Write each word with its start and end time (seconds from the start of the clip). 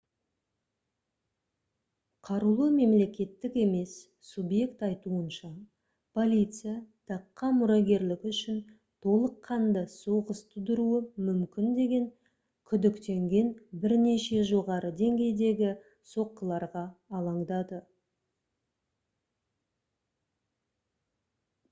қарулы 2.27 2.67
мемлекеттік 2.77 3.57
емес 3.63 3.91
субъект 4.29 4.79
айтуынша 4.87 5.49
полиция 6.19 6.71
таққа 7.11 7.49
мұрагерлік 7.57 8.25
үшін 8.31 8.57
толыққанды 9.07 9.83
соғыс 9.97 10.41
тудыруы 10.55 11.01
мүмкін 11.27 11.69
деп 11.81 12.07
күдіктенген 12.71 13.51
бірнеше 13.85 14.41
жоғары 14.53 14.91
деңгейдегі 15.03 15.71
соққыларға 16.15 16.87
алаңдады 17.21 17.83